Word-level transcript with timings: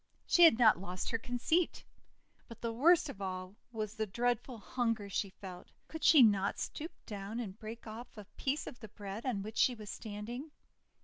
She 0.25 0.45
had 0.45 0.57
not 0.57 0.79
lost 0.79 1.11
her 1.11 1.19
conceit. 1.19 1.85
But 2.47 2.59
the 2.61 2.73
worst 2.73 3.07
of 3.07 3.21
all 3.21 3.55
was 3.71 3.93
the 3.93 4.07
dread 4.07 4.39
ful 4.41 4.57
hunger 4.57 5.11
she 5.11 5.29
felt. 5.29 5.67
Could 5.87 6.03
she 6.03 6.23
not 6.23 6.57
stoop 6.57 6.91
down 7.05 7.39
and 7.39 7.59
break 7.59 7.85
off 7.85 8.17
a 8.17 8.25
piece 8.35 8.65
of 8.65 8.79
the 8.79 8.87
bread 8.89 9.27
on 9.27 9.43
which 9.43 9.57
she 9.59 9.75
was 9.75 9.91
standing? 9.91 10.49